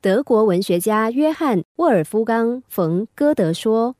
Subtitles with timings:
[0.00, 3.96] 德国文学家约翰·沃尔夫冈·冯·歌德说：“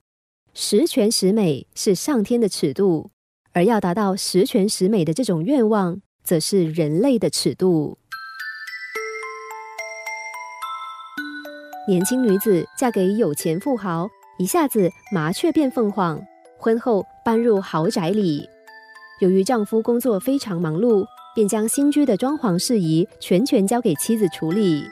[0.55, 3.11] 十全十美是上天的尺度，
[3.53, 7.99] 而要达到十全十美的这种愿望，则是人类的尺度。”
[11.89, 14.09] 年轻女子嫁给有钱富豪，
[14.39, 16.25] 一下子麻雀变凤凰，
[16.57, 18.49] 婚后搬入豪宅里。
[19.19, 21.05] 由于丈夫工作非常忙碌，
[21.35, 24.85] 便将新居的装潢事宜全权交给妻子处理。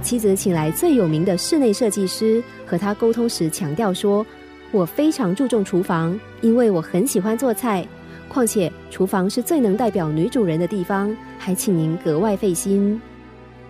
[0.00, 4.26] 妻子请来最有名的室内设计师，和他沟通时强调说
[4.72, 7.86] ：“我非常注重厨房，因为我很喜欢做菜。
[8.28, 13.00] 况且厨房是最能代表女主人的地方，还请您格外费心。”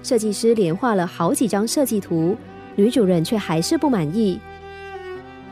[0.02, 2.36] 设计师连画了好几张设计图，
[2.76, 4.38] 女主人却还是不满意。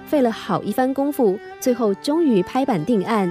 [0.07, 3.31] 费了好一番功夫，最后终于拍板定案，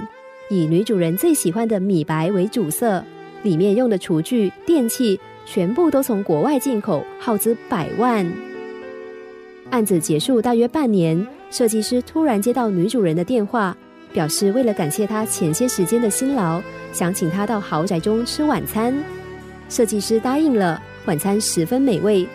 [0.49, 3.03] 以女主人最喜欢的米白为主色，
[3.43, 5.19] 里面用的厨具、电器。
[5.51, 8.23] 全部都从国外进口，耗资百万。
[9.71, 13.75] 案子结束大约半年，设计师突然接到女主人的电话，
[14.13, 16.61] 表示为了感谢她前些时间的辛劳，
[16.93, 18.93] 想请她到豪宅中吃晚餐。
[19.69, 22.27] 设计师答应了，晚餐十分美味。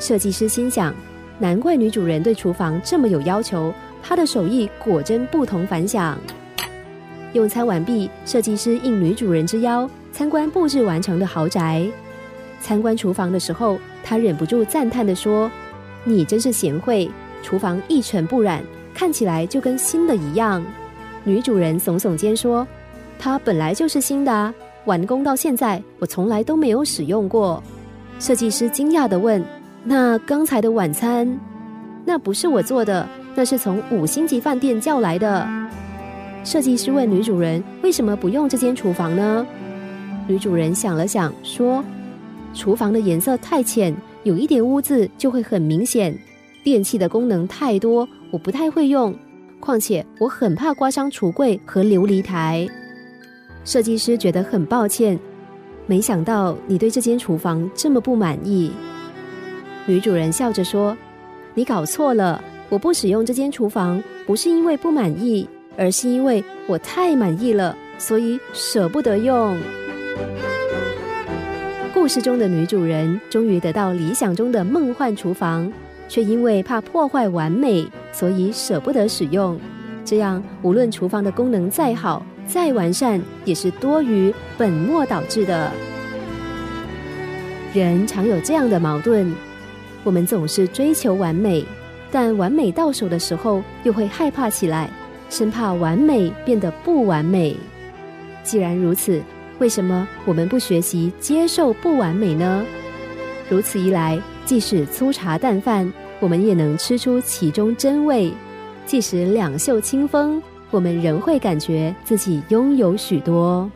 [0.00, 0.92] 设计师心想，
[1.38, 6.18] 难怪女主人对厨房这么有要求，她的手艺果真不同凡响。
[7.32, 11.86] 用餐完毕，设计师应女主人之邀，参观布置完成的豪宅。
[12.60, 15.50] 参观厨房的时候，他忍不住赞叹的说
[16.04, 17.08] ：“你真是贤惠，
[17.42, 18.62] 厨房一尘不染，
[18.94, 20.64] 看起来就跟新的一样。”
[21.22, 22.66] 女主人耸耸肩说
[23.18, 24.54] ：“它本来就是新的啊，
[24.84, 27.62] 完工到现在，我从来都没有使用过。”
[28.18, 29.44] 设计师惊讶的问
[29.84, 31.38] ：“那刚才的晚餐，
[32.04, 35.46] 那不是我做的，那是从五星级饭店叫来的。”
[36.42, 39.46] 设计师问女主人：“为什么不用这间厨房呢？”
[40.28, 41.84] 女主人想了想说。
[42.56, 46.18] 厨房的颜色太浅，有一点污渍就会很明显。
[46.64, 49.14] 电器的功能太多，我不太会用。
[49.60, 52.66] 况且我很怕刮伤橱柜和琉璃台。
[53.64, 55.18] 设计师觉得很抱歉，
[55.86, 58.72] 没想到你对这间厨房这么不满意。
[59.86, 60.96] 女主人笑着说
[61.54, 69.56] ：“你搞错了，我不使用这间厨房，不是因为不满意，而是因为我太满意了，所以舍不得用。”
[72.06, 75.68] 故事中的女主人终于得到理想中的梦幻厨房，
[76.08, 79.58] 却因为怕破坏完美，所以舍不得使用。
[80.04, 85.72] 这样，无论厨房的功能再好、再完善，也是多余、本末倒置的。
[87.74, 89.34] 人常有这样的矛盾：
[90.04, 91.64] 我们总是追求完美，
[92.12, 94.88] 但完美到手的时候，又会害怕起来，
[95.28, 97.56] 生怕完美变得不完美。
[98.44, 99.20] 既然如此，
[99.58, 102.64] 为什么我们不学习接受不完美呢？
[103.48, 105.90] 如此一来，即使粗茶淡饭，
[106.20, 108.30] 我们也能吃出其中真味；
[108.84, 113.70] 即使两袖清风，我们仍会感觉自己拥有许多。